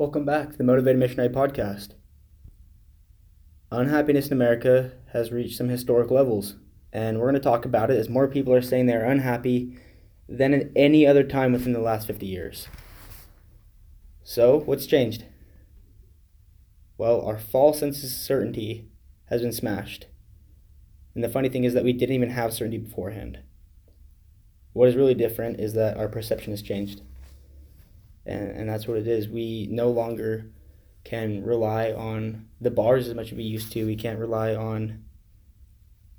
Welcome 0.00 0.24
back 0.24 0.52
to 0.52 0.56
the 0.56 0.64
Motivated 0.64 0.98
Missionary 0.98 1.28
Podcast. 1.28 1.90
Unhappiness 3.70 4.28
in 4.28 4.32
America 4.32 4.92
has 5.12 5.30
reached 5.30 5.58
some 5.58 5.68
historic 5.68 6.10
levels, 6.10 6.54
and 6.90 7.18
we're 7.18 7.26
going 7.30 7.34
to 7.34 7.38
talk 7.38 7.66
about 7.66 7.90
it 7.90 7.98
as 7.98 8.08
more 8.08 8.26
people 8.26 8.54
are 8.54 8.62
saying 8.62 8.86
they're 8.86 9.04
unhappy 9.04 9.76
than 10.26 10.54
at 10.54 10.70
any 10.74 11.06
other 11.06 11.22
time 11.22 11.52
within 11.52 11.74
the 11.74 11.80
last 11.80 12.06
50 12.06 12.24
years. 12.24 12.66
So, 14.22 14.60
what's 14.60 14.86
changed? 14.86 15.24
Well, 16.96 17.20
our 17.20 17.38
false 17.38 17.80
sense 17.80 18.02
of 18.02 18.08
certainty 18.08 18.88
has 19.26 19.42
been 19.42 19.52
smashed. 19.52 20.06
And 21.14 21.22
the 21.22 21.28
funny 21.28 21.50
thing 21.50 21.64
is 21.64 21.74
that 21.74 21.84
we 21.84 21.92
didn't 21.92 22.14
even 22.14 22.30
have 22.30 22.54
certainty 22.54 22.78
beforehand. 22.78 23.40
What 24.72 24.88
is 24.88 24.96
really 24.96 25.12
different 25.12 25.60
is 25.60 25.74
that 25.74 25.98
our 25.98 26.08
perception 26.08 26.54
has 26.54 26.62
changed 26.62 27.02
and, 28.26 28.50
and 28.50 28.68
that's 28.68 28.86
what 28.86 28.96
it 28.98 29.06
is. 29.06 29.28
We 29.28 29.68
no 29.70 29.90
longer 29.90 30.50
can 31.04 31.42
rely 31.42 31.92
on 31.92 32.46
the 32.60 32.70
bars 32.70 33.08
as 33.08 33.14
much 33.14 33.28
as 33.28 33.38
we 33.38 33.44
used 33.44 33.72
to. 33.72 33.86
We 33.86 33.96
can't 33.96 34.18
rely 34.18 34.54
on 34.54 35.04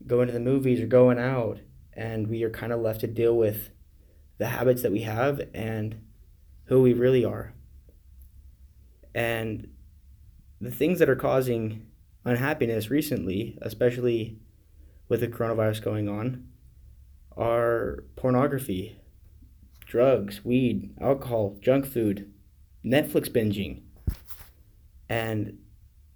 going 0.08 0.28
to 0.28 0.34
the 0.34 0.40
movies 0.40 0.82
or 0.82 0.88
going 0.88 1.20
out, 1.20 1.60
and 1.94 2.28
we 2.28 2.44
are 2.44 2.50
kind 2.50 2.74
of 2.74 2.82
left 2.82 3.02
to 3.02 3.08
deal 3.08 3.38
with 3.38 3.70
the 4.38 4.48
habits 4.48 4.82
that 4.82 4.92
we 4.92 5.02
have 5.02 5.42
and 5.54 6.02
who 6.66 6.82
we 6.82 6.94
really 6.94 7.24
are. 7.24 7.54
And 9.14 9.68
the 10.60 10.72
things 10.72 11.00
that 11.00 11.10
are 11.10 11.16
causing 11.16 11.86
unhappiness 12.24 12.90
recently, 12.90 13.58
especially 13.62 14.40
with 15.10 15.20
the 15.20 15.28
coronavirus 15.28 15.84
going 15.84 16.08
on, 16.08 16.48
are 17.36 18.06
pornography, 18.16 18.96
drugs, 19.92 20.46
weed, 20.46 20.90
alcohol, 21.02 21.58
junk 21.60 21.86
food, 21.86 22.32
Netflix 22.84 23.30
binging. 23.30 23.82
And 25.10 25.58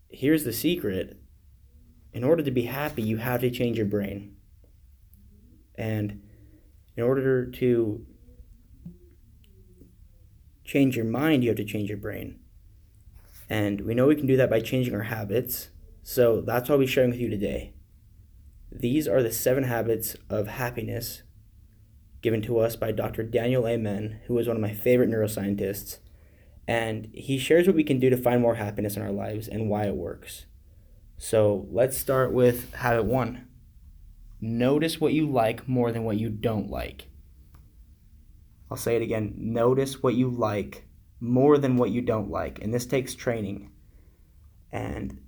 here's 0.09 0.45
the 0.45 0.53
secret 0.53 1.19
in 2.13 2.23
order 2.23 2.41
to 2.41 2.51
be 2.51 2.61
happy, 2.61 3.01
you 3.01 3.17
have 3.17 3.41
to 3.41 3.51
change 3.51 3.75
your 3.75 3.85
brain. 3.85 4.37
And 5.77 6.21
in 6.95 7.03
order 7.03 7.51
to 7.51 8.05
change 10.63 10.95
your 10.95 11.03
mind, 11.03 11.43
you 11.43 11.49
have 11.49 11.57
to 11.57 11.65
change 11.65 11.89
your 11.89 11.97
brain. 11.97 12.39
And 13.49 13.81
we 13.81 13.93
know 13.93 14.07
we 14.07 14.15
can 14.15 14.25
do 14.25 14.37
that 14.37 14.49
by 14.49 14.61
changing 14.61 14.95
our 14.95 15.03
habits. 15.03 15.67
So 16.01 16.39
that's 16.39 16.69
what 16.69 16.75
I'll 16.75 16.79
be 16.79 16.87
sharing 16.87 17.09
with 17.09 17.19
you 17.19 17.29
today. 17.29 17.73
These 18.71 19.05
are 19.05 19.21
the 19.21 19.33
seven 19.33 19.65
habits 19.65 20.15
of 20.29 20.47
happiness 20.47 21.23
given 22.25 22.41
to 22.41 22.57
us 22.57 22.75
by 22.75 22.91
Dr. 22.91 23.21
Daniel 23.21 23.67
Amen, 23.67 24.19
who 24.25 24.35
is 24.39 24.47
one 24.47 24.57
of 24.57 24.61
my 24.61 24.73
favorite 24.73 25.11
neuroscientists. 25.11 25.99
And 26.67 27.07
he 27.13 27.37
shares 27.37 27.67
what 27.67 27.75
we 27.75 27.83
can 27.83 27.99
do 27.99 28.09
to 28.09 28.17
find 28.17 28.41
more 28.41 28.55
happiness 28.55 28.95
in 28.95 29.03
our 29.03 29.11
lives 29.11 29.47
and 29.47 29.69
why 29.69 29.85
it 29.85 29.95
works. 29.95 30.47
So 31.19 31.67
let's 31.69 31.95
start 31.95 32.33
with 32.33 32.73
habit 32.73 33.05
one 33.05 33.47
notice 34.41 34.99
what 34.99 35.13
you 35.13 35.29
like 35.29 35.69
more 35.69 35.91
than 35.91 36.03
what 36.03 36.17
you 36.17 36.29
don't 36.29 36.67
like. 36.67 37.09
I'll 38.71 38.77
say 38.77 38.95
it 38.95 39.03
again 39.03 39.35
notice 39.37 40.01
what 40.01 40.15
you 40.15 40.31
like 40.31 40.87
more 41.19 41.59
than 41.59 41.77
what 41.77 41.91
you 41.91 42.01
don't 42.01 42.31
like. 42.31 42.59
And 42.59 42.73
this 42.73 42.87
takes 42.87 43.13
training. 43.13 43.69
And 44.71 45.21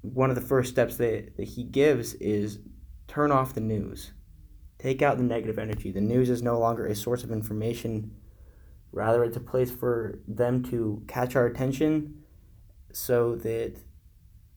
one 0.00 0.30
of 0.30 0.34
the 0.34 0.40
first 0.40 0.70
steps 0.70 0.96
that, 0.96 1.36
that 1.36 1.48
he 1.48 1.62
gives 1.62 2.14
is 2.14 2.58
turn 3.06 3.30
off 3.30 3.52
the 3.52 3.60
news. 3.60 4.12
Take 4.78 5.02
out 5.02 5.16
the 5.16 5.24
negative 5.24 5.58
energy. 5.58 5.90
The 5.90 6.00
news 6.00 6.30
is 6.30 6.42
no 6.42 6.58
longer 6.58 6.86
a 6.86 6.94
source 6.94 7.24
of 7.24 7.32
information. 7.32 8.12
Rather, 8.92 9.24
it's 9.24 9.36
a 9.36 9.40
place 9.40 9.70
for 9.70 10.20
them 10.26 10.62
to 10.64 11.02
catch 11.08 11.34
our 11.34 11.46
attention 11.46 12.22
so 12.92 13.34
that 13.36 13.78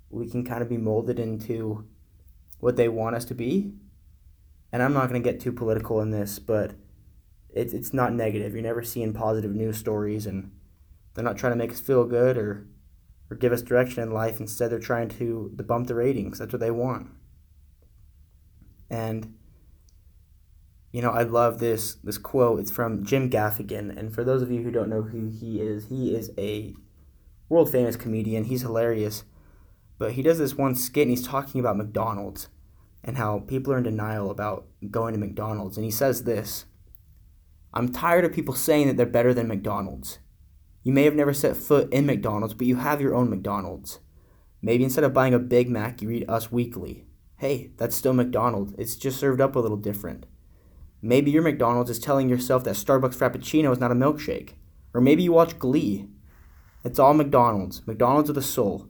we 0.09 0.29
can 0.29 0.45
kind 0.45 0.61
of 0.61 0.69
be 0.69 0.77
molded 0.77 1.19
into 1.19 1.87
what 2.59 2.75
they 2.75 2.87
want 2.87 3.15
us 3.15 3.25
to 3.25 3.35
be. 3.35 3.73
And 4.71 4.83
I'm 4.83 4.93
not 4.93 5.09
going 5.09 5.21
to 5.21 5.29
get 5.29 5.41
too 5.41 5.51
political 5.51 5.99
in 6.01 6.11
this, 6.11 6.39
but 6.39 6.75
it, 7.49 7.73
it's 7.73 7.93
not 7.93 8.13
negative. 8.13 8.53
You're 8.53 8.61
never 8.61 8.83
seeing 8.83 9.13
positive 9.13 9.53
news 9.53 9.77
stories, 9.77 10.25
and 10.25 10.51
they're 11.13 11.23
not 11.23 11.37
trying 11.37 11.53
to 11.53 11.57
make 11.57 11.71
us 11.71 11.79
feel 11.79 12.05
good 12.05 12.37
or, 12.37 12.67
or 13.29 13.35
give 13.35 13.51
us 13.51 13.61
direction 13.61 14.03
in 14.03 14.11
life. 14.13 14.39
Instead, 14.39 14.71
they're 14.71 14.79
trying 14.79 15.09
to, 15.09 15.51
to 15.57 15.63
bump 15.63 15.87
the 15.87 15.95
ratings. 15.95 16.39
That's 16.39 16.53
what 16.53 16.61
they 16.61 16.71
want. 16.71 17.09
And 18.89 19.35
you 20.91 21.01
know, 21.01 21.11
I 21.11 21.23
love 21.23 21.59
this 21.59 21.95
this 21.95 22.17
quote. 22.17 22.59
It's 22.59 22.71
from 22.71 23.05
Jim 23.05 23.29
Gaffigan, 23.29 23.97
and 23.97 24.13
for 24.13 24.23
those 24.23 24.41
of 24.41 24.51
you 24.51 24.61
who 24.61 24.71
don't 24.71 24.89
know 24.89 25.03
who 25.03 25.27
he 25.27 25.61
is, 25.61 25.85
he 25.85 26.13
is 26.13 26.31
a 26.37 26.75
world 27.47 27.71
famous 27.71 27.95
comedian. 27.95 28.45
He's 28.45 28.61
hilarious, 28.61 29.23
but 29.97 30.13
he 30.13 30.21
does 30.21 30.37
this 30.37 30.55
one 30.55 30.75
skit, 30.75 31.03
and 31.07 31.11
he's 31.11 31.25
talking 31.25 31.59
about 31.59 31.77
McDonald's 31.77 32.49
and 33.03 33.17
how 33.17 33.39
people 33.39 33.71
are 33.73 33.77
in 33.77 33.83
denial 33.83 34.29
about 34.29 34.67
going 34.89 35.13
to 35.13 35.19
McDonald's, 35.19 35.77
and 35.77 35.85
he 35.85 35.91
says 35.91 36.23
this: 36.23 36.65
"I'm 37.73 37.93
tired 37.93 38.25
of 38.25 38.33
people 38.33 38.53
saying 38.53 38.87
that 38.87 38.97
they're 38.97 39.05
better 39.05 39.33
than 39.33 39.47
McDonald's. 39.47 40.19
You 40.83 40.91
may 40.91 41.03
have 41.03 41.15
never 41.15 41.33
set 41.33 41.55
foot 41.55 41.91
in 41.93 42.05
McDonald's, 42.05 42.53
but 42.53 42.67
you 42.67 42.77
have 42.77 42.99
your 42.99 43.15
own 43.15 43.29
McDonald's. 43.29 43.99
Maybe 44.61 44.83
instead 44.83 45.03
of 45.03 45.13
buying 45.13 45.33
a 45.33 45.39
Big 45.39 45.69
Mac, 45.69 46.01
you 46.01 46.09
read 46.09 46.25
Us 46.27 46.51
Weekly. 46.51 47.05
Hey, 47.37 47.71
that's 47.77 47.95
still 47.95 48.13
McDonald's. 48.13 48.73
It's 48.77 48.95
just 48.95 49.19
served 49.19 49.39
up 49.39 49.55
a 49.55 49.59
little 49.59 49.77
different." 49.77 50.25
Maybe 51.01 51.31
your 51.31 51.41
McDonald's 51.41 51.89
is 51.89 51.99
telling 51.99 52.29
yourself 52.29 52.63
that 52.63 52.75
Starbucks 52.75 53.15
Frappuccino 53.15 53.71
is 53.71 53.79
not 53.79 53.91
a 53.91 53.95
milkshake. 53.95 54.53
Or 54.93 55.01
maybe 55.01 55.23
you 55.23 55.31
watch 55.31 55.57
Glee. 55.57 56.07
It's 56.83 56.99
all 56.99 57.13
McDonald's, 57.13 57.85
McDonald's 57.87 58.29
of 58.29 58.35
the 58.35 58.41
soul. 58.41 58.87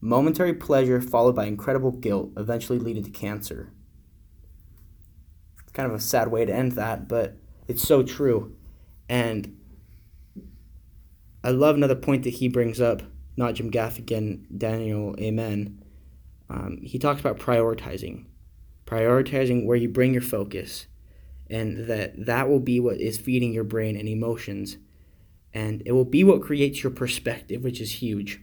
Momentary 0.00 0.54
pleasure 0.54 1.00
followed 1.00 1.36
by 1.36 1.44
incredible 1.44 1.90
guilt, 1.90 2.30
eventually 2.36 2.78
leading 2.78 3.04
to 3.04 3.10
cancer. 3.10 3.72
It's 5.62 5.72
kind 5.72 5.90
of 5.90 5.94
a 5.94 6.00
sad 6.00 6.28
way 6.28 6.44
to 6.46 6.54
end 6.54 6.72
that, 6.72 7.08
but 7.08 7.36
it's 7.68 7.82
so 7.82 8.02
true. 8.02 8.56
And 9.08 9.58
I 11.44 11.50
love 11.50 11.74
another 11.76 11.94
point 11.94 12.24
that 12.24 12.34
he 12.34 12.48
brings 12.48 12.80
up, 12.80 13.02
not 13.36 13.54
Jim 13.54 13.70
Gaffigan, 13.70 14.46
Daniel 14.56 15.14
Amen. 15.18 15.82
Um, 16.48 16.78
he 16.82 16.98
talks 16.98 17.20
about 17.20 17.38
prioritizing, 17.38 18.26
prioritizing 18.86 19.66
where 19.66 19.76
you 19.76 19.88
bring 19.88 20.12
your 20.12 20.22
focus 20.22 20.86
and 21.50 21.86
that 21.88 22.26
that 22.26 22.48
will 22.48 22.60
be 22.60 22.78
what 22.78 23.00
is 23.00 23.18
feeding 23.18 23.52
your 23.52 23.64
brain 23.64 23.96
and 23.96 24.08
emotions. 24.08 24.78
And 25.52 25.82
it 25.84 25.92
will 25.92 26.04
be 26.04 26.22
what 26.22 26.42
creates 26.42 26.82
your 26.82 26.92
perspective 26.92 27.64
which 27.64 27.80
is 27.80 28.00
huge. 28.00 28.40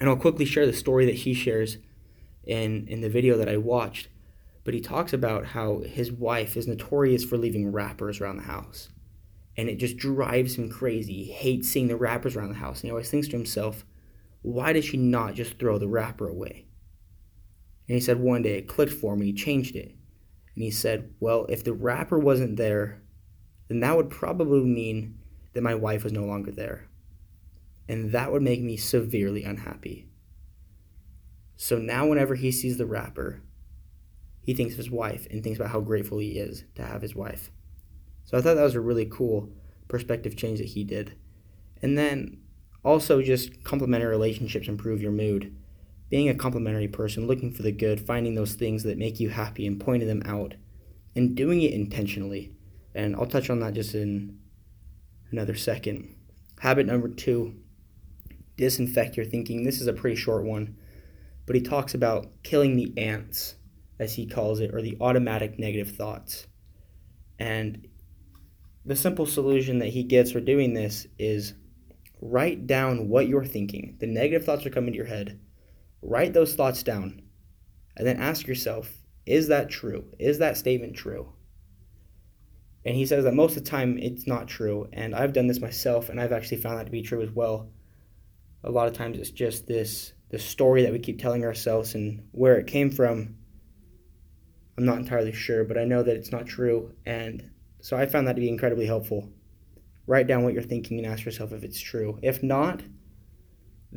And 0.00 0.08
i'll 0.08 0.16
quickly 0.16 0.44
share 0.44 0.66
the 0.66 0.72
story 0.72 1.06
that 1.06 1.14
he 1.14 1.32
shares 1.32 1.78
in 2.44 2.86
in 2.88 3.00
the 3.00 3.08
video 3.08 3.38
that 3.38 3.48
i 3.48 3.56
watched. 3.56 4.08
But 4.64 4.74
he 4.74 4.80
talks 4.80 5.12
about 5.12 5.46
how 5.46 5.82
his 5.86 6.10
wife 6.10 6.56
is 6.56 6.66
notorious 6.66 7.24
for 7.24 7.38
leaving 7.38 7.70
wrappers 7.70 8.20
around 8.20 8.38
the 8.38 8.42
house. 8.42 8.88
And 9.56 9.68
it 9.68 9.76
just 9.76 9.96
drives 9.96 10.56
him 10.56 10.68
crazy. 10.68 11.22
He 11.22 11.32
hates 11.32 11.68
seeing 11.68 11.86
the 11.86 11.96
wrappers 11.96 12.34
around 12.34 12.48
the 12.48 12.56
house. 12.56 12.80
And 12.80 12.88
he 12.88 12.90
always 12.90 13.08
thinks 13.08 13.28
to 13.28 13.36
himself 13.36 13.84
why 14.42 14.72
does 14.72 14.84
she 14.84 14.96
not 14.96 15.34
just 15.34 15.58
throw 15.58 15.78
the 15.78 15.88
wrapper 15.88 16.28
away? 16.28 16.66
And 17.88 17.94
he 17.94 18.00
said 18.00 18.18
one 18.18 18.42
day 18.42 18.58
it 18.58 18.68
clicked 18.68 18.92
for 18.92 19.16
me 19.16 19.26
he 19.26 19.32
changed 19.32 19.76
it 19.76 19.94
and 20.56 20.64
he 20.64 20.70
said, 20.70 21.14
Well, 21.20 21.46
if 21.48 21.62
the 21.62 21.74
wrapper 21.74 22.18
wasn't 22.18 22.56
there, 22.56 23.02
then 23.68 23.80
that 23.80 23.96
would 23.96 24.10
probably 24.10 24.64
mean 24.64 25.18
that 25.52 25.62
my 25.62 25.74
wife 25.74 26.02
was 26.02 26.12
no 26.12 26.24
longer 26.24 26.50
there. 26.50 26.88
And 27.88 28.10
that 28.12 28.32
would 28.32 28.42
make 28.42 28.62
me 28.62 28.76
severely 28.76 29.44
unhappy. 29.44 30.08
So 31.56 31.78
now, 31.78 32.06
whenever 32.06 32.34
he 32.34 32.50
sees 32.50 32.78
the 32.78 32.86
wrapper, 32.86 33.42
he 34.40 34.54
thinks 34.54 34.74
of 34.74 34.78
his 34.78 34.90
wife 34.90 35.26
and 35.30 35.42
thinks 35.42 35.58
about 35.58 35.70
how 35.70 35.80
grateful 35.80 36.18
he 36.18 36.38
is 36.38 36.64
to 36.74 36.82
have 36.82 37.02
his 37.02 37.14
wife. 37.14 37.50
So 38.24 38.36
I 38.36 38.40
thought 38.40 38.54
that 38.54 38.62
was 38.62 38.74
a 38.74 38.80
really 38.80 39.06
cool 39.06 39.50
perspective 39.88 40.36
change 40.36 40.58
that 40.58 40.68
he 40.68 40.84
did. 40.84 41.16
And 41.82 41.96
then 41.96 42.38
also, 42.84 43.20
just 43.20 43.62
complimentary 43.64 44.08
relationships 44.08 44.68
improve 44.68 45.02
your 45.02 45.12
mood 45.12 45.54
being 46.08 46.28
a 46.28 46.34
complimentary 46.34 46.88
person, 46.88 47.26
looking 47.26 47.52
for 47.52 47.62
the 47.62 47.72
good, 47.72 48.06
finding 48.06 48.34
those 48.34 48.54
things 48.54 48.84
that 48.84 48.98
make 48.98 49.18
you 49.18 49.28
happy 49.28 49.66
and 49.66 49.80
pointing 49.80 50.08
them 50.08 50.22
out, 50.24 50.54
and 51.14 51.34
doing 51.34 51.62
it 51.62 51.72
intentionally. 51.72 52.52
And 52.94 53.16
I'll 53.16 53.26
touch 53.26 53.50
on 53.50 53.60
that 53.60 53.74
just 53.74 53.94
in 53.94 54.38
another 55.30 55.54
second. 55.54 56.14
Habit 56.60 56.86
number 56.86 57.08
two 57.08 57.56
disinfect 58.56 59.16
your 59.16 59.26
thinking. 59.26 59.64
This 59.64 59.80
is 59.80 59.86
a 59.86 59.92
pretty 59.92 60.16
short 60.16 60.44
one, 60.44 60.76
but 61.44 61.56
he 61.56 61.62
talks 61.62 61.92
about 61.92 62.42
killing 62.42 62.76
the 62.76 62.92
ants, 62.96 63.56
as 63.98 64.14
he 64.14 64.26
calls 64.26 64.60
it, 64.60 64.74
or 64.74 64.80
the 64.80 64.96
automatic 65.00 65.58
negative 65.58 65.94
thoughts. 65.94 66.46
And 67.38 67.86
the 68.86 68.96
simple 68.96 69.26
solution 69.26 69.80
that 69.80 69.88
he 69.88 70.04
gets 70.04 70.32
for 70.32 70.40
doing 70.40 70.72
this 70.72 71.06
is 71.18 71.52
write 72.22 72.66
down 72.66 73.08
what 73.08 73.28
you're 73.28 73.44
thinking. 73.44 73.96
The 74.00 74.06
negative 74.06 74.46
thoughts 74.46 74.64
are 74.64 74.70
coming 74.70 74.92
to 74.92 74.96
your 74.96 75.06
head 75.06 75.38
Write 76.08 76.32
those 76.32 76.54
thoughts 76.54 76.84
down 76.84 77.20
and 77.96 78.06
then 78.06 78.20
ask 78.20 78.46
yourself 78.46 78.92
is 79.26 79.48
that 79.48 79.68
true? 79.68 80.04
Is 80.20 80.38
that 80.38 80.56
statement 80.56 80.94
true? 80.94 81.32
And 82.84 82.94
he 82.94 83.04
says 83.06 83.24
that 83.24 83.34
most 83.34 83.56
of 83.56 83.64
the 83.64 83.70
time 83.70 83.98
it's 83.98 84.28
not 84.28 84.46
true. 84.46 84.88
And 84.92 85.16
I've 85.16 85.32
done 85.32 85.48
this 85.48 85.60
myself, 85.60 86.08
and 86.08 86.20
I've 86.20 86.32
actually 86.32 86.58
found 86.58 86.78
that 86.78 86.84
to 86.84 86.92
be 86.92 87.02
true 87.02 87.20
as 87.22 87.30
well. 87.32 87.68
A 88.62 88.70
lot 88.70 88.86
of 88.86 88.94
times 88.94 89.18
it's 89.18 89.32
just 89.32 89.66
this 89.66 90.12
the 90.28 90.38
story 90.38 90.82
that 90.82 90.92
we 90.92 91.00
keep 91.00 91.20
telling 91.20 91.44
ourselves 91.44 91.96
and 91.96 92.28
where 92.30 92.56
it 92.56 92.68
came 92.68 92.90
from. 92.90 93.36
I'm 94.78 94.84
not 94.84 94.98
entirely 94.98 95.32
sure, 95.32 95.64
but 95.64 95.78
I 95.78 95.84
know 95.84 96.04
that 96.04 96.16
it's 96.16 96.30
not 96.30 96.46
true. 96.46 96.92
And 97.04 97.50
so 97.80 97.96
I 97.96 98.06
found 98.06 98.28
that 98.28 98.34
to 98.34 98.40
be 98.40 98.48
incredibly 98.48 98.86
helpful. 98.86 99.28
Write 100.06 100.28
down 100.28 100.44
what 100.44 100.52
you're 100.52 100.62
thinking 100.62 100.98
and 100.98 101.06
ask 101.06 101.24
yourself 101.24 101.52
if 101.52 101.64
it's 101.64 101.80
true. 101.80 102.18
If 102.22 102.42
not, 102.44 102.82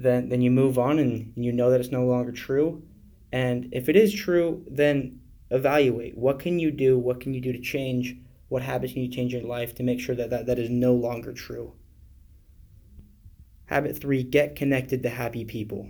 then 0.01 0.29
then 0.29 0.41
you 0.41 0.51
move 0.51 0.77
on 0.77 0.99
and 0.99 1.33
you 1.35 1.51
know 1.51 1.69
that 1.71 1.79
it's 1.79 1.91
no 1.91 2.05
longer 2.05 2.31
true. 2.31 2.83
And 3.31 3.69
if 3.71 3.89
it 3.89 3.95
is 3.95 4.13
true, 4.13 4.65
then 4.69 5.19
evaluate 5.51 6.17
what 6.17 6.39
can 6.39 6.59
you 6.59 6.71
do, 6.71 6.97
what 6.97 7.19
can 7.19 7.33
you 7.33 7.41
do 7.41 7.51
to 7.51 7.59
change, 7.59 8.15
what 8.47 8.63
habits 8.63 8.93
can 8.93 9.03
you 9.03 9.09
change 9.09 9.33
in 9.33 9.41
your 9.41 9.49
life 9.49 9.75
to 9.75 9.83
make 9.83 9.99
sure 9.99 10.15
that 10.15 10.29
that, 10.29 10.45
that 10.47 10.59
is 10.59 10.69
no 10.69 10.93
longer 10.93 11.33
true. 11.33 11.73
Habit 13.65 13.99
three, 13.99 14.23
get 14.23 14.55
connected 14.55 15.03
to 15.03 15.09
happy 15.09 15.45
people. 15.45 15.89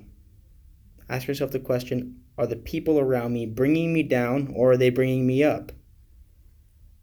Ask 1.07 1.27
yourself 1.27 1.51
the 1.51 1.59
question 1.59 2.21
Are 2.37 2.47
the 2.47 2.55
people 2.55 2.99
around 2.99 3.33
me 3.33 3.45
bringing 3.45 3.93
me 3.93 4.03
down 4.03 4.53
or 4.55 4.71
are 4.71 4.77
they 4.77 4.89
bringing 4.89 5.25
me 5.25 5.43
up? 5.43 5.71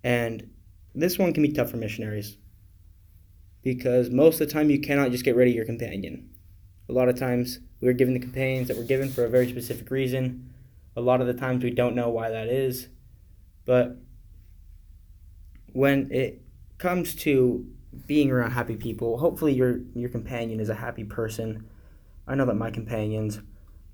And 0.04 0.50
this 0.94 1.18
one 1.18 1.32
can 1.32 1.42
be 1.42 1.52
tough 1.52 1.70
for 1.70 1.78
missionaries 1.78 2.36
because 3.62 4.10
most 4.10 4.40
of 4.40 4.46
the 4.46 4.52
time 4.52 4.70
you 4.70 4.80
cannot 4.80 5.10
just 5.10 5.24
get 5.24 5.34
rid 5.34 5.48
of 5.48 5.54
your 5.54 5.64
companion. 5.64 6.30
A 6.88 6.92
lot 6.92 7.08
of 7.08 7.18
times 7.18 7.60
we're 7.80 7.92
given 7.92 8.14
the 8.14 8.20
companions 8.20 8.68
that 8.68 8.76
we're 8.76 8.84
given 8.84 9.08
for 9.08 9.24
a 9.24 9.28
very 9.28 9.48
specific 9.48 9.90
reason. 9.90 10.52
A 10.96 11.00
lot 11.00 11.20
of 11.20 11.26
the 11.26 11.34
times 11.34 11.64
we 11.64 11.70
don't 11.70 11.94
know 11.94 12.08
why 12.08 12.30
that 12.30 12.48
is. 12.48 12.88
But 13.64 13.96
when 15.72 16.10
it 16.12 16.42
comes 16.78 17.14
to 17.16 17.66
being 18.06 18.30
around 18.30 18.52
happy 18.52 18.76
people, 18.76 19.18
hopefully 19.18 19.52
your 19.52 19.80
your 19.94 20.08
companion 20.08 20.60
is 20.60 20.68
a 20.68 20.74
happy 20.74 21.04
person. 21.04 21.68
I 22.26 22.34
know 22.34 22.46
that 22.46 22.54
my 22.54 22.70
companions 22.70 23.40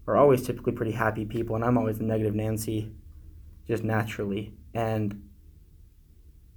are 0.06 0.17
always 0.17 0.43
typically 0.47 0.73
pretty 0.73 0.93
happy 0.93 1.25
people 1.25 1.56
and 1.56 1.65
I'm 1.65 1.79
always 1.79 1.99
the 1.99 2.05
negative 2.05 2.35
Nancy 2.35 2.93
just 3.67 3.85
naturally. 3.85 4.53
And 4.75 5.29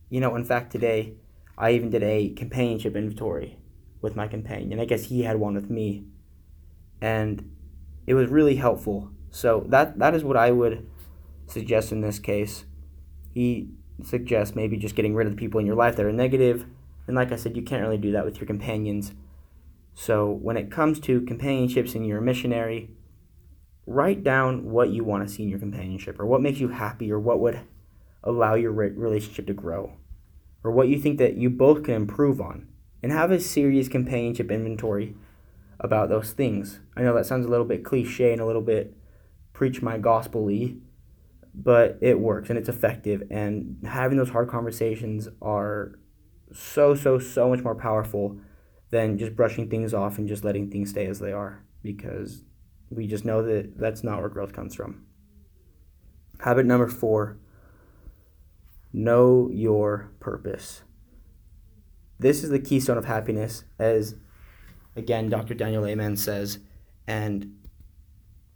you 0.10 0.20
know, 0.20 0.36
in 0.36 0.44
fact 0.44 0.72
today 0.72 1.14
I 1.58 1.72
even 1.72 1.90
did 1.90 2.04
a 2.04 2.30
companionship 2.30 2.96
inventory 2.96 3.58
with 4.02 4.16
my 4.16 4.28
companion. 4.28 4.80
I 4.80 4.86
guess 4.86 5.06
he 5.06 5.24
had 5.24 5.38
one 5.38 5.56
with 5.56 5.70
me 5.70 6.06
and 7.01 7.51
it 8.07 8.13
was 8.13 8.30
really 8.30 8.56
helpful. 8.56 9.09
So 9.31 9.65
that 9.69 10.00
that 10.00 10.13
is 10.13 10.24
what 10.24 10.38
I 10.38 10.51
would 10.51 10.88
suggest 11.47 11.92
in 11.92 12.01
this 12.01 12.19
case. 12.19 12.65
He 13.33 13.69
suggests 14.03 14.56
maybe 14.56 14.77
just 14.77 14.95
getting 14.95 15.15
rid 15.15 15.27
of 15.27 15.33
the 15.33 15.39
people 15.39 15.59
in 15.59 15.65
your 15.65 15.75
life 15.75 15.95
that 15.95 16.06
are 16.06 16.12
negative. 16.12 16.65
and 17.07 17.15
like 17.15 17.31
I 17.31 17.36
said, 17.36 17.56
you 17.56 17.62
can't 17.62 17.83
really 17.83 17.97
do 17.97 18.12
that 18.13 18.25
with 18.25 18.38
your 18.39 18.47
companions. 18.47 19.13
So 19.94 20.30
when 20.30 20.57
it 20.57 20.71
comes 20.71 21.00
to 21.01 21.21
companionships 21.21 21.95
and 21.95 22.06
you're 22.06 22.18
a 22.18 22.21
missionary, 22.21 22.89
write 23.86 24.24
down 24.24 24.71
what 24.71 24.89
you 24.89 25.03
want 25.03 25.27
to 25.27 25.33
see 25.33 25.44
in 25.44 25.50
your 25.50 25.59
companionship, 25.59 26.19
or 26.19 26.25
what 26.25 26.42
makes 26.42 26.59
you 26.59 26.69
happy, 26.69 27.12
or 27.12 27.19
what 27.19 27.39
would 27.39 27.62
allow 28.24 28.56
your 28.56 28.71
relationship 28.71 29.47
to 29.47 29.53
grow, 29.53 29.94
or 30.63 30.71
what 30.71 30.88
you 30.88 31.00
think 31.00 31.18
that 31.19 31.38
you 31.38 31.50
both 31.50 31.83
can 31.83 31.94
improve 31.94 32.42
on, 32.42 32.68
and 33.01 33.12
have 33.12 33.31
a 33.31 33.39
serious 33.39 33.88
companionship 33.88 34.51
inventory 34.51 35.15
about 35.80 36.10
those 36.10 36.31
things. 36.33 36.80
I 36.95 37.01
know 37.01 37.13
that 37.16 37.25
sounds 37.25 37.45
a 37.45 37.50
little 37.50 37.66
bit 37.66 37.83
cliche 37.83 38.31
and 38.31 38.42
a 38.42 38.45
little 38.45 38.62
bit 38.62 38.95
preach 39.54 39.81
my 39.81 39.98
gospel 39.98 40.50
but 41.54 41.98
it 42.01 42.19
works 42.19 42.50
and 42.50 42.60
it's 42.60 42.69
effective. 42.69 43.24
And 43.31 43.77
having 43.86 44.18
those 44.18 44.30
hard 44.30 44.50
conversations 44.50 45.30
are 45.42 45.98
so, 46.54 46.95
so, 46.95 47.18
so 47.19 47.50
much 47.50 47.63
more 47.63 47.75
powerful 47.75 48.38
than 48.92 49.18
just 49.18 49.36
brushing 49.36 49.69
things 49.69 49.94
off 49.94 50.18
and 50.18 50.27
just 50.27 50.44
letting 50.44 50.69
things 50.69 50.89
stay 50.89 51.06
as 51.07 51.19
they 51.19 51.31
are 51.31 51.63
because 51.81 52.44
we 52.89 53.07
just 53.07 53.25
know 53.25 53.42
that 53.44 53.78
that's 53.78 54.04
not 54.04 54.19
where 54.19 54.30
growth 54.30 54.54
comes 54.54 54.75
from. 54.75 55.06
Habit 56.39 56.66
number 56.66 56.88
four 56.88 57.38
know 58.92 59.50
your 59.51 60.12
purpose. 60.19 60.83
This 62.18 62.44
is 62.44 62.50
the 62.50 62.60
keystone 62.60 62.98
of 62.98 63.06
happiness, 63.06 63.66
as 63.78 64.16
again, 64.95 65.30
Dr. 65.30 65.53
Daniel 65.53 65.86
Amen 65.86 66.18
says, 66.18 66.59
and 67.07 67.56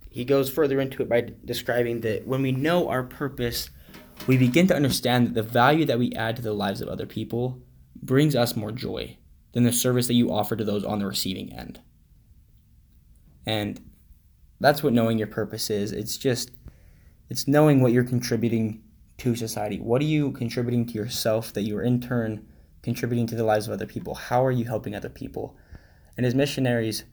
he 0.10 0.26
goes 0.26 0.50
further 0.50 0.80
into 0.80 1.04
it 1.04 1.10
by 1.10 1.32
describing 1.46 2.02
that 2.02 2.26
when 2.26 2.42
we 2.42 2.52
know 2.52 2.90
our 2.90 3.04
purpose, 3.04 3.70
we 4.28 4.38
begin 4.38 4.68
to 4.68 4.76
understand 4.76 5.28
that 5.28 5.34
the 5.34 5.44
value 5.44 5.86
that 5.86 6.00
we 6.00 6.12
add 6.14 6.36
to 6.36 6.42
the 6.42 6.54
lives 6.54 6.82
of 6.82 6.88
other 6.88 7.06
people 7.06 7.62
brings 8.02 8.36
us 8.36 8.56
more 8.56 8.72
joy 8.72 9.18
than 9.52 9.64
the 9.64 9.74
service 9.74 10.08
that 10.08 10.14
you 10.14 10.32
offer 10.32 10.56
to 10.56 10.64
those 10.64 10.84
on 10.84 11.00
the 11.00 11.06
receiving 11.06 11.54
end. 11.54 11.82
And 13.46 13.82
that's 14.60 14.84
what 14.84 14.94
knowing 14.94 15.18
your 15.18 15.28
purpose 15.28 15.70
is. 15.70 15.92
It's 15.92 16.18
just 16.18 16.52
it's 17.30 17.48
knowing 17.48 17.82
what 17.82 17.92
you're 17.92 18.04
contributing 18.04 18.84
to 19.20 19.36
society. 19.36 19.80
What 19.80 20.02
are 20.02 20.06
you 20.06 20.32
contributing 20.32 20.86
to 20.88 20.94
yourself 20.94 21.54
that 21.54 21.62
you 21.62 21.78
are 21.78 21.84
in 21.84 22.02
turn 22.02 22.48
contributing 22.82 23.28
to 23.28 23.36
the 23.36 23.44
lives 23.44 23.68
of 23.68 23.74
other 23.74 23.86
people? 23.86 24.16
How 24.16 24.44
are 24.44 24.52
you 24.52 24.66
helping 24.66 24.96
other 24.96 25.10
people? 25.10 25.56
And 26.18 26.26
as 26.26 26.36
missionaries, 26.36 27.06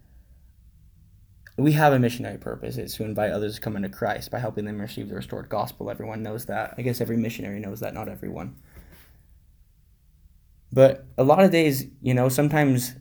we 1.58 1.72
have 1.72 1.92
a 1.92 1.98
missionary 1.98 2.38
purpose. 2.38 2.76
It's 2.76 2.96
to 2.96 3.04
invite 3.04 3.32
others 3.32 3.54
to 3.54 3.60
come 3.60 3.76
into 3.76 3.88
Christ 3.88 4.30
by 4.30 4.38
helping 4.38 4.66
them 4.66 4.80
receive 4.80 5.08
the 5.08 5.14
restored 5.14 5.48
gospel. 5.48 5.90
Everyone 5.90 6.22
knows 6.22 6.46
that. 6.46 6.74
I 6.76 6.82
guess 6.82 7.00
every 7.00 7.16
missionary 7.16 7.60
knows 7.60 7.80
that, 7.80 7.94
not 7.94 8.08
everyone. 8.08 8.56
But 10.72 11.06
a 11.16 11.24
lot 11.24 11.42
of 11.42 11.50
days, 11.50 11.86
you 12.02 12.12
know, 12.12 12.28
sometimes, 12.28 12.96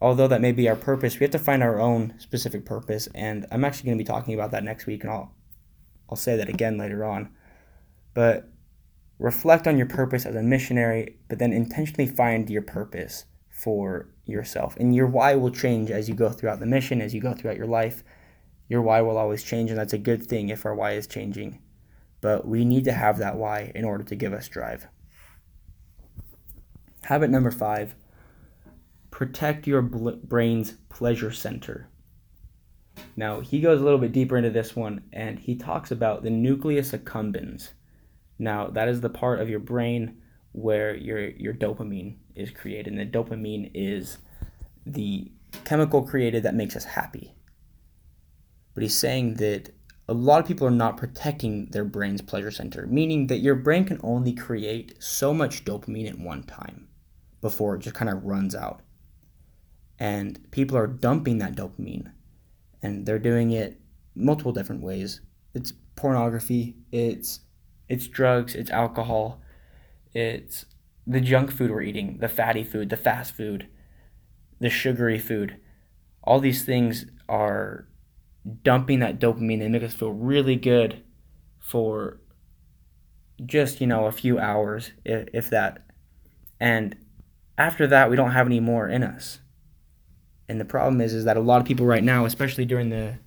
although 0.00 0.26
that 0.26 0.40
may 0.40 0.50
be 0.50 0.68
our 0.68 0.74
purpose, 0.74 1.20
we 1.20 1.24
have 1.24 1.30
to 1.32 1.38
find 1.38 1.62
our 1.62 1.80
own 1.80 2.14
specific 2.18 2.64
purpose. 2.64 3.08
And 3.14 3.46
I'm 3.52 3.64
actually 3.64 3.86
going 3.86 3.98
to 3.98 4.04
be 4.04 4.08
talking 4.08 4.34
about 4.34 4.50
that 4.50 4.64
next 4.64 4.86
week, 4.86 5.04
and 5.04 5.12
I'll, 5.12 5.32
I'll 6.10 6.16
say 6.16 6.36
that 6.36 6.48
again 6.48 6.78
later 6.78 7.04
on. 7.04 7.30
But 8.14 8.48
reflect 9.20 9.68
on 9.68 9.76
your 9.76 9.86
purpose 9.86 10.26
as 10.26 10.34
a 10.34 10.42
missionary, 10.42 11.18
but 11.28 11.38
then 11.38 11.52
intentionally 11.52 12.08
find 12.08 12.50
your 12.50 12.62
purpose 12.62 13.26
for 13.52 14.08
yourself. 14.24 14.76
And 14.78 14.94
your 14.94 15.06
why 15.06 15.34
will 15.34 15.50
change 15.50 15.90
as 15.90 16.08
you 16.08 16.14
go 16.14 16.30
throughout 16.30 16.58
the 16.58 16.66
mission, 16.66 17.00
as 17.00 17.14
you 17.14 17.20
go 17.20 17.34
throughout 17.34 17.58
your 17.58 17.66
life. 17.66 18.02
Your 18.68 18.80
why 18.82 19.02
will 19.02 19.18
always 19.18 19.42
change, 19.42 19.70
and 19.70 19.78
that's 19.78 19.92
a 19.92 19.98
good 19.98 20.26
thing 20.26 20.48
if 20.48 20.64
our 20.64 20.74
why 20.74 20.92
is 20.92 21.06
changing. 21.06 21.60
But 22.22 22.48
we 22.48 22.64
need 22.64 22.84
to 22.84 22.92
have 22.92 23.18
that 23.18 23.36
why 23.36 23.70
in 23.74 23.84
order 23.84 24.04
to 24.04 24.16
give 24.16 24.32
us 24.32 24.48
drive. 24.48 24.88
Habit 27.04 27.30
number 27.30 27.50
five 27.50 27.94
protect 29.10 29.66
your 29.66 29.82
bl- 29.82 30.12
brain's 30.24 30.72
pleasure 30.88 31.30
center. 31.30 31.90
Now, 33.14 33.40
he 33.40 33.60
goes 33.60 33.80
a 33.80 33.84
little 33.84 33.98
bit 33.98 34.12
deeper 34.12 34.38
into 34.38 34.48
this 34.48 34.74
one 34.74 35.02
and 35.12 35.38
he 35.38 35.54
talks 35.54 35.90
about 35.90 36.22
the 36.22 36.30
nucleus 36.30 36.92
accumbens. 36.92 37.72
Now, 38.38 38.68
that 38.68 38.88
is 38.88 39.02
the 39.02 39.10
part 39.10 39.40
of 39.40 39.50
your 39.50 39.60
brain 39.60 40.21
where 40.52 40.94
your 40.94 41.30
your 41.30 41.54
dopamine 41.54 42.16
is 42.34 42.50
created. 42.50 42.92
And 42.92 43.00
the 43.00 43.06
dopamine 43.06 43.70
is 43.74 44.18
the 44.86 45.30
chemical 45.64 46.02
created 46.02 46.42
that 46.42 46.54
makes 46.54 46.76
us 46.76 46.84
happy. 46.84 47.34
But 48.74 48.82
he's 48.82 48.96
saying 48.96 49.34
that 49.34 49.70
a 50.08 50.14
lot 50.14 50.40
of 50.40 50.46
people 50.46 50.66
are 50.66 50.70
not 50.70 50.96
protecting 50.96 51.66
their 51.66 51.84
brain's 51.84 52.22
pleasure 52.22 52.50
center, 52.50 52.86
meaning 52.86 53.28
that 53.28 53.38
your 53.38 53.54
brain 53.54 53.84
can 53.84 54.00
only 54.02 54.32
create 54.32 55.02
so 55.02 55.32
much 55.32 55.64
dopamine 55.64 56.08
at 56.08 56.18
one 56.18 56.42
time 56.42 56.88
before 57.40 57.74
it 57.74 57.80
just 57.80 57.94
kind 57.94 58.10
of 58.10 58.24
runs 58.24 58.54
out. 58.54 58.80
And 59.98 60.50
people 60.50 60.76
are 60.76 60.86
dumping 60.86 61.38
that 61.38 61.54
dopamine, 61.54 62.12
and 62.82 63.06
they're 63.06 63.18
doing 63.18 63.52
it 63.52 63.80
multiple 64.14 64.52
different 64.52 64.82
ways. 64.82 65.20
It's 65.54 65.72
pornography, 65.96 66.76
it's 66.90 67.40
it's 67.88 68.06
drugs, 68.06 68.54
it's 68.54 68.70
alcohol, 68.70 69.41
it's 70.14 70.66
the 71.06 71.20
junk 71.20 71.50
food 71.50 71.70
we're 71.70 71.82
eating, 71.82 72.18
the 72.18 72.28
fatty 72.28 72.64
food, 72.64 72.90
the 72.90 72.96
fast 72.96 73.34
food, 73.34 73.68
the 74.60 74.70
sugary 74.70 75.18
food. 75.18 75.56
All 76.22 76.38
these 76.38 76.64
things 76.64 77.06
are 77.28 77.88
dumping 78.62 79.00
that 79.00 79.20
dopamine 79.20 79.62
and 79.62 79.72
make 79.72 79.82
us 79.82 79.94
feel 79.94 80.12
really 80.12 80.56
good 80.56 81.02
for 81.58 82.20
just, 83.44 83.80
you 83.80 83.86
know, 83.86 84.06
a 84.06 84.12
few 84.12 84.38
hours, 84.38 84.92
if, 85.04 85.28
if 85.32 85.50
that. 85.50 85.86
And 86.60 86.96
after 87.58 87.86
that, 87.88 88.10
we 88.10 88.16
don't 88.16 88.32
have 88.32 88.46
any 88.46 88.60
more 88.60 88.88
in 88.88 89.02
us. 89.02 89.40
And 90.48 90.60
the 90.60 90.64
problem 90.64 91.00
is, 91.00 91.14
is 91.14 91.24
that 91.24 91.36
a 91.36 91.40
lot 91.40 91.60
of 91.60 91.66
people 91.66 91.86
right 91.86 92.04
now, 92.04 92.24
especially 92.24 92.64
during 92.64 92.90
the 92.90 93.18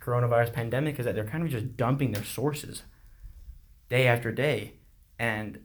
coronavirus 0.00 0.52
pandemic, 0.52 0.98
is 0.98 1.04
that 1.04 1.14
they're 1.14 1.24
kind 1.24 1.44
of 1.44 1.50
just 1.50 1.76
dumping 1.76 2.12
their 2.12 2.24
sources 2.24 2.82
day 3.88 4.06
after 4.06 4.32
day. 4.32 4.74
And 5.18 5.58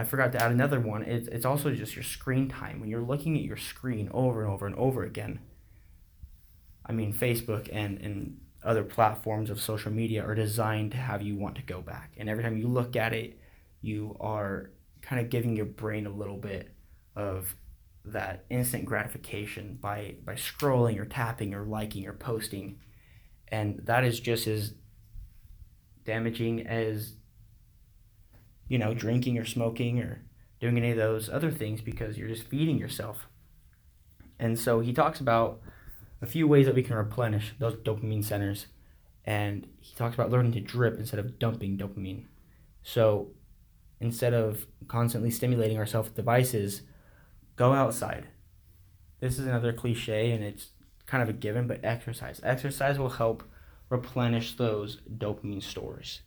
I 0.00 0.04
forgot 0.04 0.32
to 0.32 0.42
add 0.42 0.50
another 0.50 0.80
one. 0.80 1.02
It's, 1.02 1.28
it's 1.28 1.44
also 1.44 1.74
just 1.74 1.94
your 1.94 2.02
screen 2.02 2.48
time. 2.48 2.80
When 2.80 2.88
you're 2.88 3.02
looking 3.02 3.36
at 3.36 3.42
your 3.42 3.58
screen 3.58 4.08
over 4.14 4.42
and 4.42 4.50
over 4.50 4.66
and 4.66 4.74
over 4.76 5.04
again, 5.04 5.40
I 6.86 6.92
mean, 6.92 7.12
Facebook 7.12 7.68
and, 7.70 8.00
and 8.00 8.40
other 8.62 8.82
platforms 8.82 9.50
of 9.50 9.60
social 9.60 9.92
media 9.92 10.24
are 10.24 10.34
designed 10.34 10.92
to 10.92 10.96
have 10.96 11.20
you 11.20 11.36
want 11.36 11.56
to 11.56 11.62
go 11.62 11.82
back. 11.82 12.12
And 12.16 12.30
every 12.30 12.42
time 12.42 12.56
you 12.56 12.66
look 12.66 12.96
at 12.96 13.12
it, 13.12 13.38
you 13.82 14.16
are 14.20 14.70
kind 15.02 15.20
of 15.20 15.28
giving 15.28 15.54
your 15.54 15.66
brain 15.66 16.06
a 16.06 16.10
little 16.10 16.38
bit 16.38 16.74
of 17.14 17.54
that 18.06 18.46
instant 18.48 18.86
gratification 18.86 19.78
by 19.80 20.14
by 20.24 20.34
scrolling 20.34 20.98
or 20.98 21.04
tapping 21.04 21.52
or 21.52 21.64
liking 21.64 22.06
or 22.06 22.14
posting 22.14 22.78
and 23.48 23.78
that 23.84 24.04
is 24.04 24.18
just 24.18 24.46
as 24.46 24.72
damaging 26.04 26.66
as 26.66 27.12
you 28.70 28.78
know 28.78 28.94
drinking 28.94 29.36
or 29.36 29.44
smoking 29.44 30.00
or 30.00 30.22
doing 30.60 30.78
any 30.78 30.92
of 30.92 30.96
those 30.96 31.28
other 31.28 31.50
things 31.50 31.82
because 31.82 32.16
you're 32.16 32.28
just 32.28 32.48
feeding 32.48 32.78
yourself 32.78 33.28
and 34.38 34.58
so 34.58 34.80
he 34.80 34.94
talks 34.94 35.20
about 35.20 35.60
a 36.22 36.26
few 36.26 36.48
ways 36.48 36.64
that 36.64 36.74
we 36.74 36.82
can 36.82 36.96
replenish 36.96 37.52
those 37.58 37.74
dopamine 37.74 38.24
centers 38.24 38.68
and 39.26 39.66
he 39.80 39.94
talks 39.94 40.14
about 40.14 40.30
learning 40.30 40.52
to 40.52 40.60
drip 40.60 40.98
instead 40.98 41.20
of 41.20 41.38
dumping 41.38 41.76
dopamine 41.76 42.24
so 42.82 43.28
instead 44.00 44.32
of 44.32 44.66
constantly 44.88 45.30
stimulating 45.30 45.76
ourselves 45.76 46.08
with 46.08 46.16
devices 46.16 46.82
go 47.60 47.74
outside. 47.74 48.26
This 49.20 49.38
is 49.38 49.46
another 49.46 49.74
cliche 49.74 50.32
and 50.32 50.42
it's 50.42 50.70
kind 51.04 51.22
of 51.22 51.28
a 51.28 51.34
given, 51.34 51.66
but 51.66 51.84
exercise. 51.84 52.40
Exercise 52.42 52.98
will 52.98 53.10
help 53.10 53.42
replenish 53.90 54.56
those 54.56 55.00
dopamine 55.18 55.62
stores. 55.62 56.22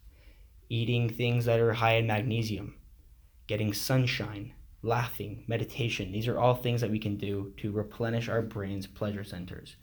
Eating 0.74 1.08
things 1.08 1.46
that 1.46 1.60
are 1.60 1.74
high 1.74 1.98
in 1.98 2.08
magnesium, 2.08 2.74
getting 3.46 3.74
sunshine, 3.74 4.54
laughing, 4.82 5.44
meditation. 5.48 6.12
These 6.12 6.28
are 6.28 6.40
all 6.40 6.56
things 6.56 6.82
that 6.82 6.90
we 6.90 6.98
can 6.98 7.16
do 7.16 7.54
to 7.58 7.72
replenish 7.72 8.28
our 8.28 8.42
brain's 8.42 8.88
pleasure 8.88 9.24
centers. 9.24 9.76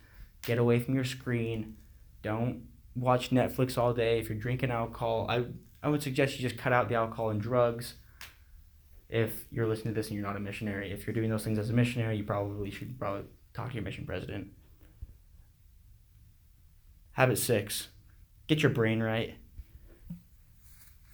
Get 0.43 0.59
away 0.59 0.81
from 0.81 0.97
your 0.97 1.05
screen. 1.05 1.77
Don't 2.23 2.65
watch 2.97 3.31
Netflix 3.31 3.79
all 3.79 3.95
day. 3.95 4.19
If 4.19 4.29
you're 4.29 4.37
drinking 4.37 4.73
alcohol, 4.73 5.27
I, 5.29 5.45
I 5.81 5.89
would 5.91 6.03
suggest 6.03 6.35
you 6.35 6.49
just 6.49 6.61
cut 6.61 6.73
out 6.73 6.89
the 6.89 6.97
alcohol 6.97 7.31
and 7.31 7.41
drugs 7.41 7.95
if 9.09 9.45
you're 9.53 9.69
listening 9.69 9.95
to 9.95 10.01
this 10.01 10.09
and 10.09 10.17
you're 10.17 10.27
not 10.27 10.37
a 10.37 10.41
missionary. 10.41 10.91
If 10.91 11.07
you're 11.07 11.15
doing 11.15 11.31
those 11.31 11.45
things 11.45 11.61
as 11.61 11.71
a 11.71 11.73
missionary, 11.73 12.17
you 12.17 12.25
probably 12.25 12.73
should 12.73 12.99
probably 12.99 13.27
talk 13.55 13.69
to 13.69 13.75
your 13.77 13.85
mission 13.85 14.07
president. 14.07 14.49
Habit 17.13 17.39
six, 17.39 17.91
get 18.49 18.61
your 18.65 18.73
brain 18.73 19.01
right. 19.01 19.37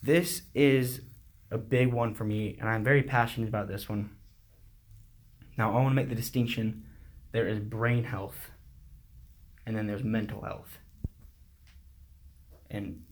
This 0.06 0.42
is 0.54 1.02
a 1.50 1.58
big 1.58 1.92
one 1.92 2.14
for 2.14 2.25
me, 2.25 2.56
and 2.60 2.68
I'm 2.68 2.84
very 2.84 3.02
passionate 3.02 3.48
about 3.48 3.68
this 3.68 3.88
one. 3.88 4.10
Now, 5.58 5.70
I 5.70 5.82
want 5.82 5.90
to 5.90 5.94
make 5.94 6.08
the 6.08 6.14
distinction 6.14 6.84
there 7.32 7.48
is 7.48 7.58
brain 7.58 8.04
health, 8.04 8.50
and 9.66 9.76
then 9.76 9.86
there's 9.86 10.04
mental 10.04 10.42
health. 10.42 10.78
And 12.70 13.02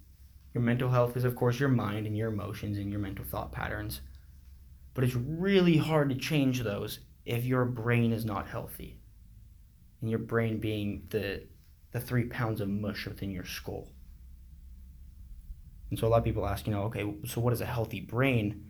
your 0.52 0.62
mental 0.62 0.88
health 0.88 1.16
is, 1.16 1.24
of 1.24 1.36
course, 1.36 1.60
your 1.60 1.68
mind 1.68 2.06
and 2.06 2.16
your 2.16 2.28
emotions 2.28 2.78
and 2.78 2.90
your 2.90 3.00
mental 3.00 3.24
thought 3.24 3.52
patterns 3.52 4.00
but 4.94 5.02
it's 5.02 5.16
really 5.16 5.76
hard 5.76 6.08
to 6.08 6.14
change 6.14 6.62
those 6.62 7.00
if 7.26 7.44
your 7.44 7.64
brain 7.64 8.12
is 8.12 8.24
not 8.24 8.48
healthy. 8.48 9.00
And 10.00 10.08
your 10.08 10.20
brain 10.20 10.58
being 10.58 11.06
the 11.10 11.42
the 11.90 12.00
three 12.00 12.24
pounds 12.24 12.60
of 12.60 12.68
mush 12.68 13.06
within 13.06 13.30
your 13.30 13.44
skull. 13.44 13.92
And 15.94 15.98
so 16.00 16.08
a 16.08 16.10
lot 16.10 16.18
of 16.18 16.24
people 16.24 16.44
ask, 16.44 16.66
you 16.66 16.72
know, 16.72 16.82
okay, 16.86 17.14
so 17.24 17.40
what 17.40 17.52
is 17.52 17.60
a 17.60 17.66
healthy 17.66 18.00
brain? 18.00 18.64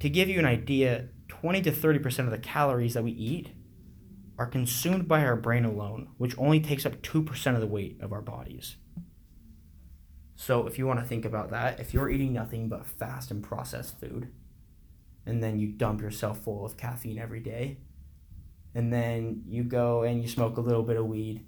To 0.00 0.10
give 0.10 0.28
you 0.28 0.38
an 0.38 0.44
idea, 0.44 1.08
20 1.28 1.62
to 1.62 1.72
30% 1.72 2.18
of 2.18 2.30
the 2.30 2.36
calories 2.36 2.92
that 2.92 3.02
we 3.02 3.12
eat 3.12 3.52
are 4.38 4.44
consumed 4.44 5.08
by 5.08 5.24
our 5.24 5.36
brain 5.36 5.64
alone, 5.64 6.08
which 6.18 6.36
only 6.36 6.60
takes 6.60 6.84
up 6.84 7.00
2% 7.00 7.54
of 7.54 7.62
the 7.62 7.66
weight 7.66 7.96
of 8.02 8.12
our 8.12 8.20
bodies. 8.20 8.76
So 10.36 10.66
if 10.66 10.78
you 10.78 10.86
want 10.86 11.00
to 11.00 11.06
think 11.06 11.24
about 11.24 11.48
that, 11.48 11.80
if 11.80 11.94
you're 11.94 12.10
eating 12.10 12.34
nothing 12.34 12.68
but 12.68 12.84
fast 12.84 13.30
and 13.30 13.42
processed 13.42 13.98
food, 13.98 14.30
and 15.24 15.42
then 15.42 15.58
you 15.58 15.68
dump 15.68 16.02
yourself 16.02 16.44
full 16.44 16.66
of 16.66 16.76
caffeine 16.76 17.18
every 17.18 17.40
day. 17.40 17.78
And 18.74 18.92
then 18.92 19.44
you 19.46 19.64
go 19.64 20.02
and 20.02 20.20
you 20.20 20.28
smoke 20.28 20.58
a 20.58 20.60
little 20.60 20.82
bit 20.82 20.98
of 20.98 21.06
weed, 21.06 21.46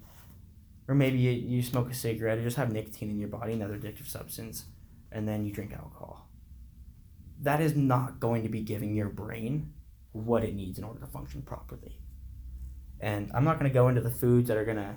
or 0.91 0.95
maybe 0.97 1.19
you, 1.19 1.31
you 1.31 1.63
smoke 1.63 1.89
a 1.89 1.95
cigarette 1.95 2.39
or 2.39 2.43
just 2.43 2.57
have 2.57 2.73
nicotine 2.73 3.11
in 3.11 3.19
your 3.21 3.29
body, 3.29 3.53
another 3.53 3.79
addictive 3.79 4.09
substance, 4.09 4.65
and 5.13 5.29
then 5.29 5.45
you 5.45 5.53
drink 5.53 5.73
alcohol. 5.73 6.29
That 7.41 7.61
is 7.61 7.77
not 7.77 8.19
going 8.19 8.43
to 8.43 8.49
be 8.49 8.61
giving 8.61 8.97
your 8.97 9.09
brain 9.09 9.73
what 10.11 10.43
it 10.43 10.53
needs 10.53 10.81
in 10.81 10.85
order 10.85 10.99
to 10.99 11.07
function 11.07 11.43
properly. 11.43 11.97
And 12.99 13.31
I'm 13.33 13.45
not 13.45 13.61
going 13.61 13.71
to 13.71 13.73
go 13.75 13.87
into 13.87 14.01
the 14.01 14.11
foods 14.11 14.49
that 14.49 14.57
are 14.57 14.65
going 14.65 14.79
to 14.79 14.97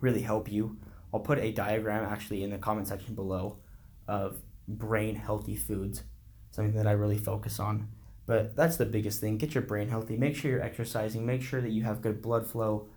really 0.00 0.22
help 0.22 0.48
you. 0.48 0.78
I'll 1.12 1.18
put 1.18 1.40
a 1.40 1.50
diagram 1.50 2.04
actually 2.04 2.44
in 2.44 2.50
the 2.50 2.58
comment 2.58 2.86
section 2.86 3.16
below 3.16 3.58
of 4.06 4.42
brain 4.68 5.16
healthy 5.16 5.56
foods 5.56 6.04
something 6.52 6.76
that 6.76 6.86
I 6.86 6.92
really 6.92 7.18
focus 7.18 7.58
on. 7.58 7.88
But 8.26 8.54
that's 8.54 8.76
the 8.76 8.86
biggest 8.86 9.20
thing. 9.20 9.38
Get 9.38 9.54
your 9.54 9.64
brain 9.64 9.88
healthy. 9.88 10.16
Make 10.16 10.36
sure 10.36 10.52
you're 10.52 10.62
exercising. 10.62 11.26
Make 11.26 11.42
sure 11.42 11.60
that 11.60 11.72
you 11.72 11.82
have 11.82 12.00
good 12.00 12.22
blood 12.22 12.46
flow. 12.46 12.88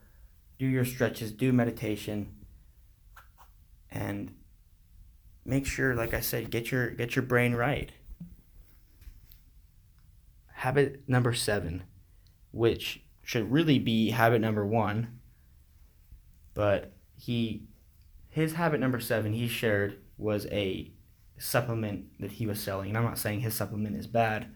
Do 0.59 0.65
your 0.65 0.85
stretches. 0.85 1.31
Do 1.31 1.53
meditation. 1.53 2.33
And 3.91 4.35
make 5.45 5.65
sure, 5.65 5.95
like 5.95 6.13
I 6.13 6.19
said, 6.19 6.51
get 6.51 6.71
your 6.71 6.89
get 6.89 7.15
your 7.15 7.23
brain 7.23 7.55
right. 7.55 7.91
Habit 10.55 11.03
number 11.07 11.33
seven, 11.33 11.83
which 12.51 13.01
should 13.21 13.51
really 13.51 13.79
be 13.79 14.11
habit 14.11 14.41
number 14.41 14.65
one, 14.65 15.19
but 16.53 16.93
he 17.15 17.63
his 18.29 18.53
habit 18.53 18.79
number 18.79 18.99
seven 18.99 19.33
he 19.33 19.47
shared 19.47 19.97
was 20.17 20.45
a 20.47 20.91
supplement 21.37 22.05
that 22.19 22.33
he 22.33 22.45
was 22.45 22.59
selling. 22.59 22.89
And 22.89 22.97
I'm 22.97 23.03
not 23.03 23.19
saying 23.19 23.41
his 23.41 23.53
supplement 23.53 23.95
is 23.95 24.07
bad, 24.07 24.47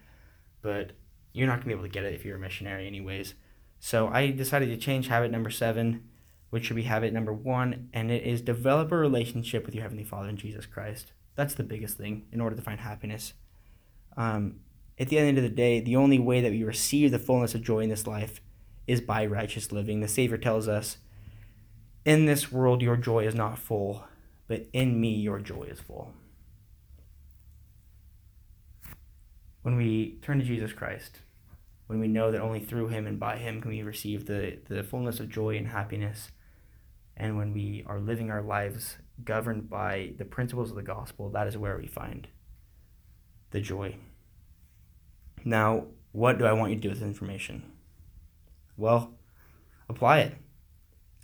but 0.62 0.92
you're 1.34 1.48
not 1.48 1.62
to 1.62 1.68
be 1.68 1.74
able 1.74 1.84
to 1.84 1.90
get 1.90 2.04
it 2.04 2.14
if 2.14 2.26
you're 2.26 2.38
a 2.38 2.40
missionary, 2.40 2.88
anyways. 2.88 3.36
So 3.82 4.08
I 4.08 4.32
decided 4.32 4.70
to 4.70 4.78
change 4.78 5.10
habit 5.10 5.32
number 5.32 5.50
seven, 5.50 6.08
which 6.52 6.66
should 6.66 6.78
be 6.78 6.84
habit 6.84 7.12
number 7.12 7.34
one, 7.34 7.90
and 7.92 8.10
it 8.10 8.24
is 8.24 8.40
develop 8.40 8.94
a 8.94 8.96
relationship 8.96 9.66
with 9.66 9.76
your 9.76 9.82
Heavenly 9.82 10.06
Father 10.06 10.30
in 10.30 10.38
Jesus 10.38 10.66
Christ. 10.66 11.12
That's 11.36 11.56
the 11.56 11.64
biggest 11.64 11.98
thing 11.98 12.28
in 12.32 12.40
order 12.40 12.56
to 12.56 12.62
find 12.62 12.80
happiness. 12.80 13.34
Um, 14.16 14.62
at 14.98 15.10
the 15.10 15.18
end 15.18 15.38
of 15.38 15.44
the 15.44 15.50
day, 15.50 15.82
the 15.82 15.98
only 15.98 16.20
way 16.20 16.40
that 16.40 16.52
we 16.52 16.64
receive 16.64 17.12
the 17.12 17.20
fullness 17.20 17.54
of 17.54 17.64
joy 17.64 17.80
in 17.80 17.90
this 17.90 18.08
life 18.08 18.40
is 18.88 19.02
by 19.02 19.26
righteous 19.26 19.74
living. 19.74 20.00
The 20.00 20.08
Savior 20.08 20.38
tells 20.38 20.68
us, 20.70 20.98
In 22.06 22.26
this 22.26 22.52
world 22.52 22.82
your 22.82 22.98
joy 22.98 23.26
is 23.26 23.36
not 23.36 23.58
full, 23.60 24.06
but 24.48 24.68
in 24.72 25.02
me 25.02 25.10
your 25.10 25.40
joy 25.40 25.64
is 25.64 25.80
full. 25.80 26.14
when 29.62 29.76
we 29.76 30.18
turn 30.22 30.40
to 30.40 30.46
Jesus 30.46 30.74
Christ, 30.74 31.20
when 31.92 32.00
we 32.00 32.08
know 32.08 32.32
that 32.32 32.40
only 32.40 32.62
through 32.62 32.88
him 32.88 33.06
and 33.06 33.20
by 33.20 33.36
him 33.36 33.60
can 33.60 33.70
we 33.70 33.84
receive 33.84 34.26
the, 34.26 34.60
the 34.70 34.82
fullness 34.82 35.20
of 35.20 35.28
joy 35.28 35.58
and 35.58 35.68
happiness, 35.68 36.32
and 37.18 37.36
when 37.36 37.52
we 37.52 37.84
are 37.86 38.00
living 38.00 38.32
our 38.32 38.42
lives 38.42 38.96
governed 39.26 39.70
by 39.70 40.14
the 40.18 40.24
principles 40.24 40.70
of 40.70 40.78
the 40.78 40.84
gospel, 40.84 41.30
that 41.32 41.48
is 41.48 41.58
where 41.58 41.78
we 41.78 41.88
find 41.88 42.30
the 43.50 43.60
joy. 43.60 43.98
Now, 45.44 45.88
what 46.14 46.38
do 46.38 46.46
I 46.46 46.54
want 46.54 46.70
you 46.70 46.78
to 46.78 46.82
do 46.82 46.88
with 46.88 47.00
this 47.00 47.06
information? 47.06 47.70
Well, 48.78 49.12
apply 49.90 50.20
it. 50.20 50.36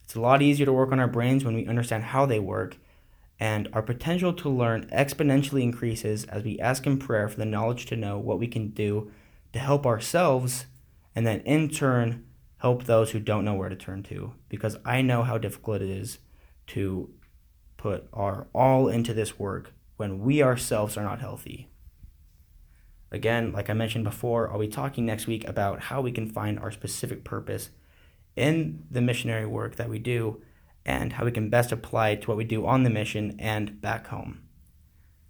It's 0.03 0.15
a 0.15 0.21
lot 0.21 0.41
easier 0.41 0.65
to 0.65 0.73
work 0.73 0.91
on 0.91 0.99
our 0.99 1.07
brains 1.07 1.45
when 1.45 1.55
we 1.55 1.65
understand 1.65 2.03
how 2.03 2.25
they 2.25 2.41
work 2.41 2.75
and 3.39 3.69
our 3.71 3.81
potential 3.81 4.33
to 4.33 4.49
learn 4.49 4.89
exponentially 4.91 5.63
increases 5.63 6.25
as 6.25 6.43
we 6.43 6.59
ask 6.59 6.85
in 6.85 6.99
prayer 6.99 7.29
for 7.29 7.37
the 7.37 7.45
knowledge 7.45 7.85
to 7.85 7.95
know 7.95 8.19
what 8.19 8.37
we 8.37 8.47
can 8.49 8.71
do 8.71 9.09
to 9.53 9.59
help 9.59 9.85
ourselves 9.85 10.65
and 11.15 11.25
then 11.25 11.39
in 11.41 11.69
turn 11.69 12.25
help 12.57 12.83
those 12.83 13.11
who 13.11 13.19
don't 13.19 13.45
know 13.45 13.53
where 13.53 13.69
to 13.69 13.75
turn 13.75 14.03
to 14.03 14.33
because 14.49 14.77
I 14.85 15.01
know 15.01 15.23
how 15.23 15.37
difficult 15.37 15.81
it 15.81 15.89
is 15.89 16.19
to 16.67 17.11
put 17.77 18.07
our 18.11 18.47
all 18.53 18.87
into 18.87 19.13
this 19.13 19.39
work 19.39 19.73
when 19.95 20.19
we 20.19 20.43
ourselves 20.43 20.97
are 20.97 21.03
not 21.03 21.19
healthy. 21.19 21.69
Again, 23.11 23.53
like 23.53 23.69
I 23.69 23.73
mentioned 23.73 24.03
before, 24.03 24.51
I'll 24.51 24.59
be 24.59 24.67
talking 24.67 25.05
next 25.05 25.27
week 25.27 25.47
about 25.47 25.83
how 25.83 26.01
we 26.01 26.11
can 26.11 26.29
find 26.29 26.59
our 26.59 26.71
specific 26.71 27.23
purpose 27.23 27.69
in 28.35 28.83
the 28.91 29.01
missionary 29.01 29.45
work 29.45 29.75
that 29.77 29.89
we 29.89 29.99
do 29.99 30.41
and 30.85 31.13
how 31.13 31.25
we 31.25 31.31
can 31.31 31.49
best 31.49 31.71
apply 31.71 32.09
it 32.09 32.21
to 32.21 32.27
what 32.27 32.37
we 32.37 32.43
do 32.43 32.65
on 32.65 32.83
the 32.83 32.89
mission 32.89 33.35
and 33.39 33.79
back 33.81 34.07
home. 34.07 34.46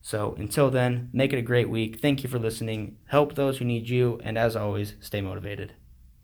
So 0.08 0.36
until 0.38 0.70
then, 0.70 1.10
make 1.12 1.34
it 1.34 1.38
a 1.38 1.42
great 1.42 1.70
week. 1.70 2.00
Thank 2.00 2.24
you 2.24 2.30
for 2.30 2.40
listening. 2.40 2.96
Help 3.08 3.36
those 3.36 3.58
who 3.58 3.66
need 3.66 3.90
you, 3.90 4.22
and 4.24 4.38
as 4.38 4.56
always, 4.56 4.94
stay 5.02 5.20
motivated. 5.20 5.74